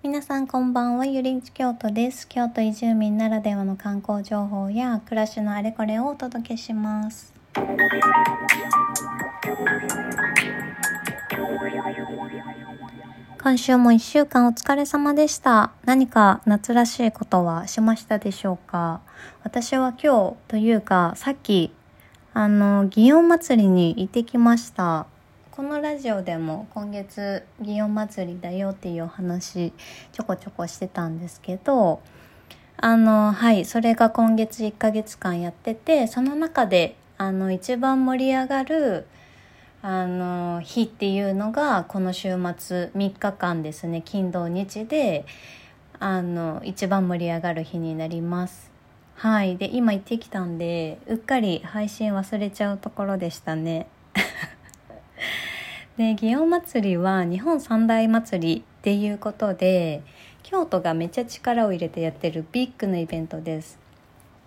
[0.00, 2.28] 皆さんこんばんは、ゆりんち京都です。
[2.28, 7.34] 京都移住民ならではの観光情報や暮らしのあれこれをお届けします。
[13.42, 15.72] 今週も一週間お疲れ様でした。
[15.84, 19.00] 何か夏らしいことはしましたでしょうか？
[19.42, 21.72] 私は今日というかさっき
[22.34, 25.06] あの祇園祭りに行ってきました。
[25.58, 29.72] このラジオでも今月祇園祭りだよっていうお話
[30.12, 32.00] ちょこちょこしてたんですけど
[32.76, 39.08] あのはいそれが今月1ヶ月間やっててその中であの一番盛り上がる
[39.82, 45.26] あの日っていうのがこの週末3日間ですね金土日で
[45.98, 48.70] あの一番盛り上がる日になります。
[49.16, 53.88] はいで今行ってきたんでうっかり配信忘れちゃうところでしたね。
[55.96, 60.02] で祇園祭は日本三大祭りっていうことで
[60.42, 63.78] 京都がめっちゃ力を入れてやってるビッグなイベントです。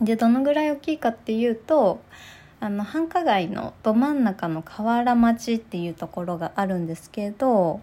[0.00, 2.00] でどのぐらい大きいかっていうと
[2.60, 7.80] あの繁華街のど真ん中の河原町っていうところがあるんですけど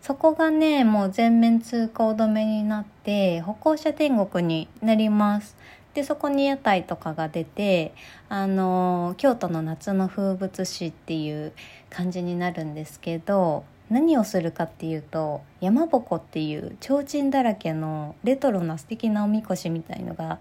[0.00, 5.56] そこがねもう全面通行止めになって歩行者天国になります。
[5.94, 7.92] でそこに屋台とかが出て
[8.28, 11.52] あの京都の夏の風物詩っていう
[11.88, 20.38] 感じになるんですけど何をするかっていうと山鉾っていう提灯だらけのレトロな素敵なおみこしみたいのが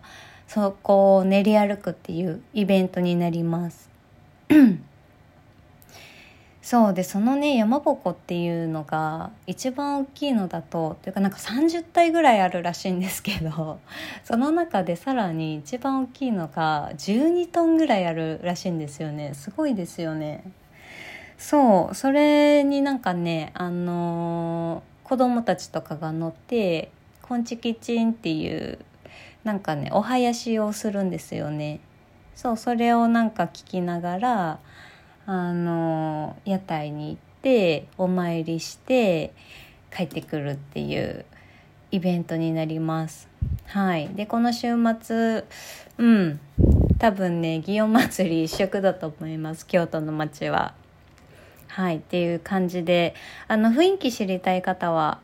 [0.47, 3.89] そこを練り歩くっていうイベントになります。
[6.61, 13.79] そうでそのね山鉾っていうのが一番大きいのだとというかなんか30体ぐらいあるらしいんですけど
[14.25, 19.33] その中でさらに一番大きいのが12トンぐらいあるらしいんですよね。
[19.33, 20.43] すごいですよね。
[21.37, 21.95] そう。
[21.95, 26.91] それになんかねあのー子供たちとかが乗って
[27.23, 28.77] 「こんちきちん」っていう
[29.43, 31.79] なんかねお囃子をするんですよね。
[32.35, 34.59] そうそれをなんか聞きながら
[35.31, 39.31] あの屋台に行ってお参りして
[39.95, 41.23] 帰ってくるっていう
[41.91, 43.27] イベントになります。
[43.67, 44.09] はい。
[44.09, 44.69] でこの週
[44.99, 45.43] 末
[45.99, 46.39] うん。
[46.97, 49.67] 多分ね祇園祭り一色だと思います。
[49.67, 50.73] 京都の街は。
[51.67, 51.97] はい。
[51.97, 53.13] っていう感じで
[53.47, 55.19] あの雰囲気知りたい方は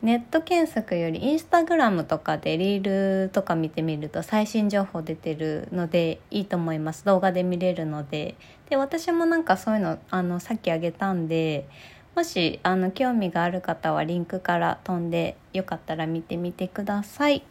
[0.00, 7.04] ネット検索よりインスタグラムとかでリールとか見てみると最新情報出てるのでいいと思います。
[7.04, 8.36] 動画で見れるので。
[8.70, 11.66] で私もなんかそういうのあのさっきあげたんで
[12.14, 17.42] もしあの興味がある方はリンクから飛んでよかったら見てみてください。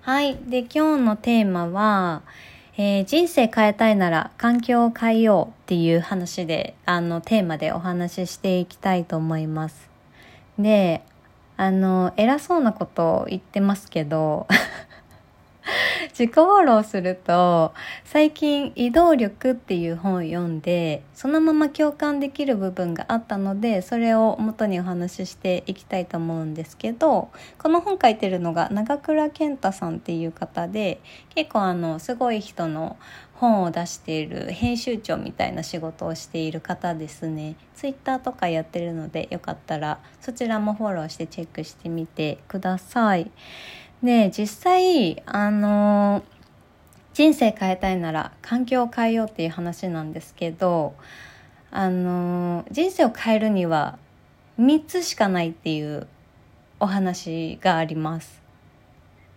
[0.00, 0.36] はい。
[0.46, 2.22] で今日のテーマは、
[2.76, 9.88] えー人生変えたいなら環境を変えようっていう話であのテーマでお話ししていきたいと思います。
[10.58, 11.02] で
[11.62, 14.48] あの偉そうなことを言ってますけど
[16.12, 17.72] 自己フォローすると
[18.04, 31.00] 最近「移動力」っていう本を読んでそのまま共感できる部分があったのでそれを元にお話ししていきたいと思うんですけどこの本書いてるのが長倉健太さんっていう方で
[31.34, 32.96] 結構あのすごい人の
[33.34, 37.56] 本を出している編集長みたいな仕事をしている方ですね。
[37.74, 43.32] ツイッターとかやってるのでよかったらそちらもフォローしてチェックしてみてください。
[44.02, 46.22] で実際あの
[47.14, 50.94] 人生変えたいなら環境を変えようっていう話なんですけど
[51.70, 53.98] あの人生を変えるには
[54.58, 56.06] 3つしかないっていう
[56.80, 58.42] お話があります。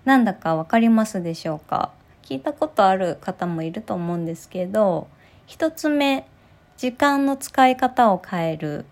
[0.04, 1.92] なんだかわかりますでしょうか？
[2.24, 5.08] 聞いたことある方もいると思うんですけど
[5.48, 6.25] 1つ目
[6.78, 8.86] 時間の使い方を変える。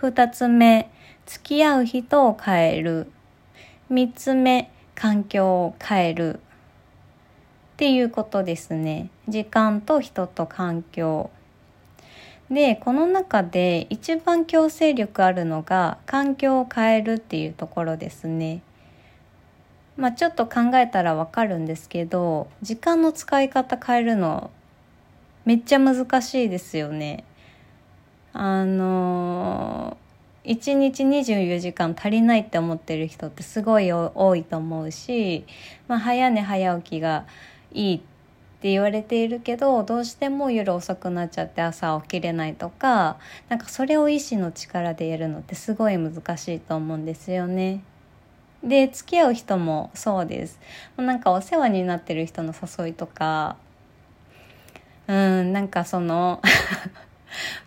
[0.00, 0.90] 2つ目
[1.24, 3.10] 付き合う人を変える。
[3.90, 6.40] 3つ目環境を変える。
[7.74, 9.10] っていうことですね。
[9.28, 11.30] 時間と人と環境。
[12.50, 18.62] でこの中で一番強制力あるのが環境を変えるっていうところですね。
[19.96, 24.50] まあちょっと考えたらわかるんですけど時間の使い方変えるの
[25.44, 27.24] めっちゃ難しいですよね。
[28.32, 29.96] あの
[30.44, 35.44] 1日24時間足りないって思ってる人ってすごい多いと思うし、
[35.88, 37.26] まあ、早寝早起きが
[37.72, 37.98] いいっ
[38.60, 43.18] て言われているけどどうしても夜遅くなっちゃって朝起きれないとか
[43.48, 47.82] なんかそれを意志の力でやるのってすごい難しいと思うんですよね。
[48.62, 50.58] で付き合う人もそうです
[50.96, 53.56] なんかお世話になってる人の誘いとか
[55.06, 56.40] うんなんかその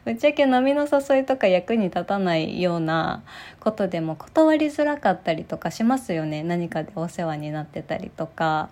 [0.07, 3.23] ぶっちゃけ飲みの誘いとか役に立たないような
[3.59, 6.43] ことでも断りづらかったりとかしますよね。
[6.43, 8.69] 何かでお世話になってたりとか。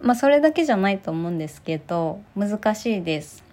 [0.00, 3.44] まあそれだけじゃないと思うんですけど難しいです。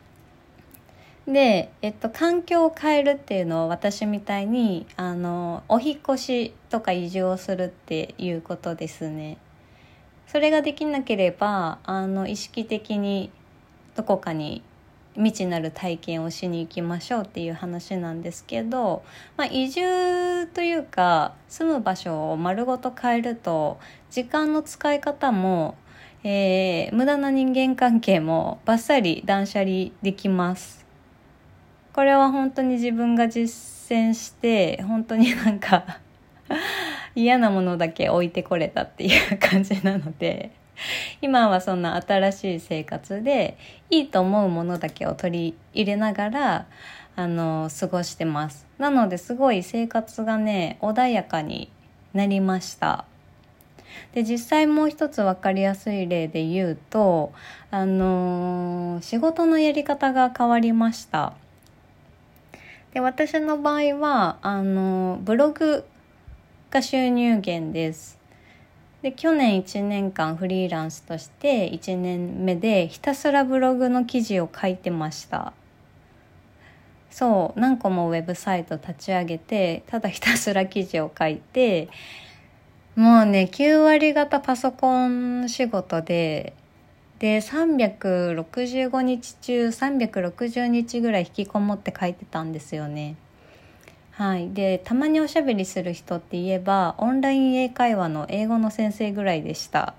[1.27, 9.35] で、えっと、環境を変えるっていうのを私みたいにあのお引越しとか移住をするっていうことですね。
[10.25, 13.29] それができなければあの意識的に
[13.97, 14.63] どこかに
[15.17, 19.03] 未知なる体験をしに行きましょうっていう話なんですけど、
[19.35, 23.79] まあ、移住というか住む場所を丸ごと変えると
[24.11, 25.75] 時間の使い方も、
[26.23, 30.85] えー、無駄な人間関係もバッサリ断捨離できます。
[31.93, 35.99] これは本当に自分が実践して本当になんか
[37.15, 40.51] 嫌なものだけ置いてこれたっていう感じなので。
[41.21, 43.57] 今はそんな新しい生活で
[43.89, 46.65] いいと思うものだけを取り入れながら
[47.15, 48.65] あの過ごしてます。
[48.77, 51.69] なのですごい生活がね穏やかに
[52.13, 53.05] なりました。
[54.13, 57.33] で実際もう一つ分かりやすい例で言うと
[57.71, 61.33] あの仕事のやり方が変わりました。
[62.93, 65.85] で私の場合はあのブログ
[66.69, 68.16] が収入源です。
[69.01, 75.53] で去年1年間フリーランスとして1年目でひたすらブログの記事を書いてました。
[77.09, 81.89] そう何個もウェブサイト立ち上げてただひたすら記事を書いて
[82.95, 86.53] もうね9割方パソコン仕事で
[87.19, 93.15] で365日中360日ぐらい引きこもって書いてたんですよね。
[94.17, 99.93] はい、でたまにおしゃべりする人って言えばオンライン英会話の英語の先生ぐらいでした。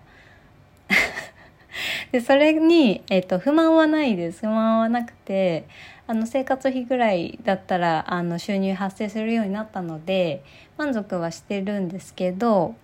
[2.10, 4.40] でそれに、えーと、不満はないです。
[4.40, 5.68] 不満はなくて
[6.08, 10.42] あの生活費ぐらいだったらあの収入発生するようになったので
[10.76, 12.74] 満足はしてるんですけど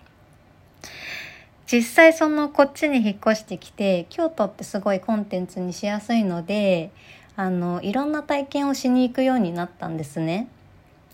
[1.67, 6.93] 実際そのこっちに引っ越してきて京都ってすごいコンテンツにしやすいので
[7.35, 10.47] あのいろんな体験をしに行くようになったんですね。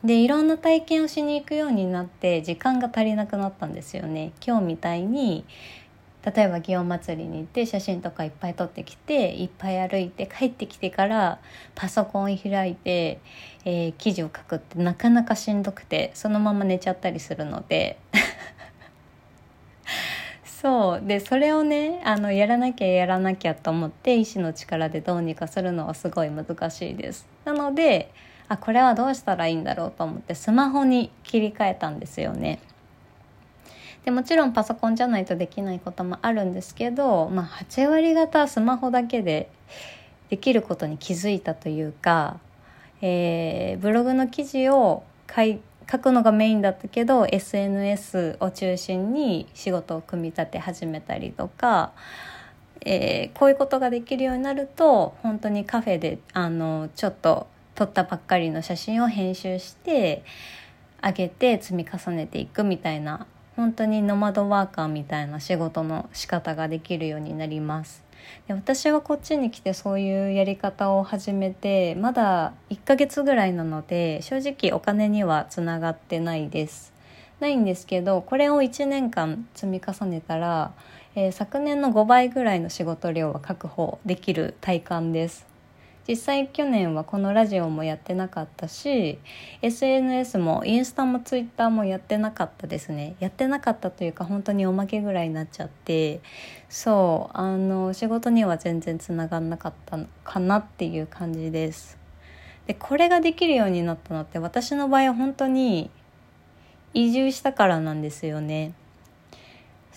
[0.04, 4.32] でいろんな体験をしに行くようになって時間が足りなくなったんですよね。
[4.44, 5.44] 今日みたいに
[6.24, 11.38] 例えば祇園祭りに行って写真とかいっぱい撮ってきていっぱい歩いて帰ってきてから
[11.74, 13.20] パソコン開いて、
[13.64, 17.98] えー、記事を書くってなかなかしんどくてそのまま寝ちゃったりするので。
[20.44, 21.06] そう。
[21.06, 27.26] でそれをねあのやらなきゃやらなきゃと思って意志の力でどうにかするのはすごい難しいです。
[27.46, 28.12] なので
[28.50, 32.58] あこれはどうしたらいいんだろうと思ってスマホに切り替えたんですよね。
[34.04, 39.52] でもちろんパソコンじゃないとできないこともあるんですけど、まあ、8割方スマホだけで
[40.30, 42.40] できることに気づいたというか、
[43.02, 51.92] えー、ブログの記事を書くのがメインだったけど SNS を中心に仕事を組み立て始めたりとか、
[52.80, 57.46] えー、こういうことができるようになると本当にカフェであのちょっと
[57.80, 60.22] 撮ったばっかりの写真を編集して
[61.02, 68.04] 上げて積み重ねていくみたいな本当にノマドワーカーみたいな仕事の仕方ができるようになります。
[68.46, 76.92] で私はこっちに来てそういうやり方を始めてまだ1ヶ月ぐらいなので正直お金にはつながってないです。
[77.40, 80.74] ないんですけどこれを1年間積み重ねたら、
[81.14, 85.48] えー、昨年の5倍ぐらいの仕事量は確保できる体感です。
[86.08, 89.18] 実際去年はこのラジオもやってなかったし
[89.62, 93.14] SNS もインスタもツイッターもやってなかったですね。
[93.20, 96.20] やってなかったというか本当におまけぐらいになっちゃって。
[96.68, 101.98] そうあの仕事には全然つながんなかったかなっていう感じです。
[102.66, 105.90] でこれができるようになったのって私の場合は本当に
[106.94, 108.72] 移住したからなんですよね。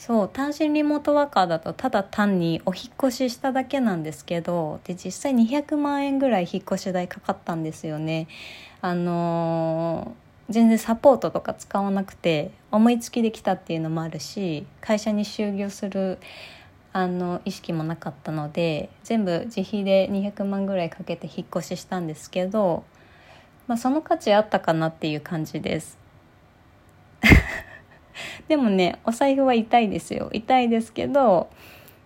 [0.05, 8.27] そう単身リモートワーカーだとただ単にお引越ししただけなんですけどで実際200万円ぐらい引っ越し代かかったんですよね。
[8.81, 16.19] あのー、全然サポートとか使わなくて思いつきできたっていうのもあるし会社に就業する
[16.91, 22.83] あの意識もなかったので全部自費で200万ぐらいかけて引っ越ししたんですけど、
[23.67, 25.97] まあ、その価値あったかなっていう感じです。
[28.47, 31.49] でもねお財布は痛いですよ痛いですけど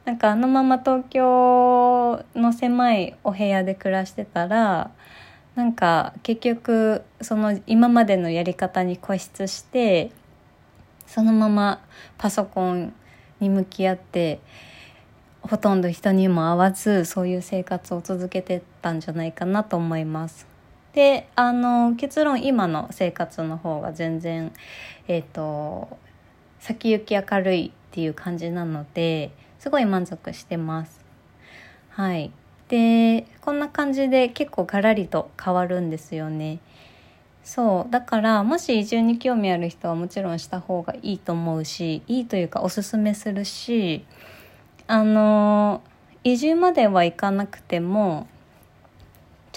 [0.06, 4.92] なんかあのまま東京の狭いお部屋で暮らしてたら
[5.56, 10.12] なんか結局その今までのやり方に固執して
[11.08, 11.82] そのまま
[12.18, 12.94] パソコン
[13.40, 14.40] に向き合って
[15.42, 20.57] ほとんど人にも会わずそういう生活を続けてたんじゃないかなと思います。
[20.98, 24.52] であの結論今の生活の方が全然
[25.08, 25.96] えっ、ー、と
[26.60, 31.06] 先行き明るいっていう感じなのですごい満足してます。
[31.92, 32.32] はい
[32.68, 36.58] でこんな感じで結構ガラリと変わるんですよね。
[37.44, 44.04] そうだからもし移住に興味ある人はもちろんした方がいいと思うしいいというかおすすめするし
[44.88, 45.84] あの
[46.24, 48.26] 移住まではいかなくても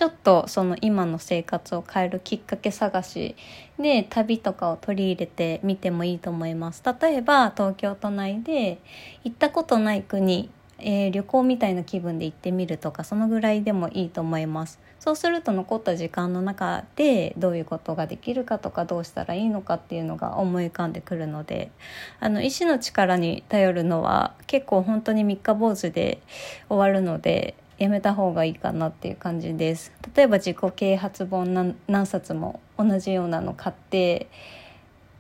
[0.01, 3.37] ちょっとその今の生活を変えるきっかけ探し
[3.79, 6.83] で旅とかを取り入れてみてもいいと思います。
[7.03, 8.79] 例えば東京都内で
[9.25, 10.49] 行ったことない国
[10.83, 21.71] えー、旅行みたいな気分で行ってみるとかそのぐらいでもいいと思いますそうすると残った時間の中でどういうことができるかとかどうしたらいいのかっていうのが思い浮かんでくるので
[22.19, 26.23] あの意志の力に頼るのは結構本当に三日坊主で
[26.71, 34.29] 終わるのでやめた方がいいかなっていう感じです例えば自己啓発本何冊も同じようなの買って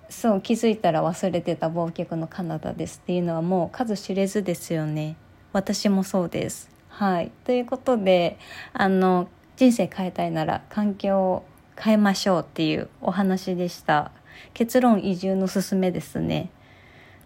[0.08, 5.16] そう気づいたら忘れてた忘却のカナダですっていうのはもう数知れずですよね
[5.52, 6.70] 私もそうです。
[6.88, 8.38] はい、ということで
[8.72, 11.44] あの人生変えたいなら環境を
[11.76, 14.12] 変えましょうっていうお話でした。
[14.54, 16.50] 結論移住のすすめですね。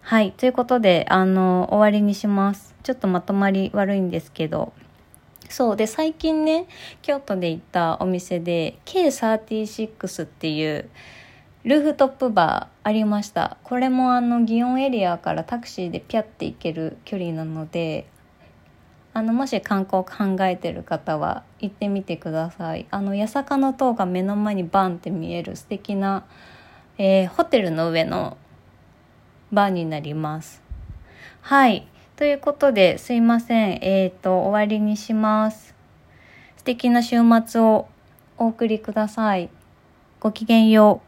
[0.01, 0.31] はい。
[0.31, 2.75] ということで、あの、終わりにします。
[2.83, 4.73] ちょっとまとまり悪いんですけど。
[5.49, 6.67] そうで、最近ね、
[7.01, 10.89] 京都で行ったお店で、K36 っていう、
[11.63, 13.57] ルーフトップバーありました。
[13.63, 18.07] これもあの、祇園エリアからタクシーでピャって行ける距離なので、
[19.15, 22.85] あのもし観光考えてる方は行ってみてください。
[22.91, 26.25] あの八坂の塔が目の前にバンって見える素敵な、
[26.97, 28.35] えー、ホテルの上の
[29.53, 30.61] バーになります。
[31.39, 31.87] はい。
[32.17, 33.79] ということですいません。
[33.81, 35.75] えっ、ー、と終わりにします。
[36.55, 37.89] 素敵な週末を
[38.37, 39.49] お送りください。
[40.21, 41.04] ごきげんよう。